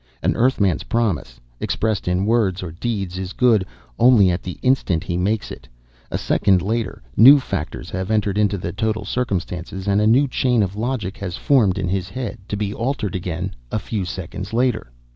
An 0.23 0.35
Earthman's 0.35 0.85
promise 0.85 1.39
expressed 1.59 2.07
in 2.07 2.25
words 2.25 2.63
or 2.63 2.71
deeds 2.71 3.19
is 3.19 3.33
good 3.33 3.63
only 3.99 4.31
at 4.31 4.41
the 4.41 4.57
instant 4.63 5.03
he 5.03 5.15
makes 5.15 5.51
it. 5.51 5.67
A 6.09 6.17
second 6.17 6.63
later, 6.63 7.03
new 7.15 7.39
factors 7.39 7.91
have 7.91 8.09
entered 8.09 8.35
into 8.35 8.57
the 8.57 8.73
total 8.73 9.05
circumstances, 9.05 9.87
and 9.87 10.01
a 10.01 10.07
new 10.07 10.27
chain 10.27 10.63
of 10.63 10.75
logic 10.75 11.17
has 11.17 11.37
formed 11.37 11.77
in 11.77 11.87
his 11.87 12.09
head 12.09 12.39
to 12.47 12.55
be 12.57 12.73
altered 12.73 13.13
again, 13.15 13.53
a 13.71 13.77
few 13.77 14.03
seconds 14.03 14.53
later." 14.53 14.91